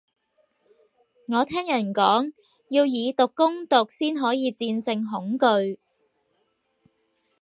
[1.27, 2.33] 我聽人講，
[2.71, 5.77] 要以毒攻毒先可以戰勝恐懼